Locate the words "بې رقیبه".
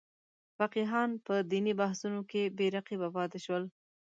2.57-3.07